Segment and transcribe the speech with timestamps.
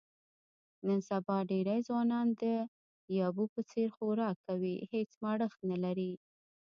[0.85, 2.43] نن سبا ډېری ځوانان د
[3.19, 6.11] یابو په څیر خوراک کوي، هېڅ مړښت نه لري.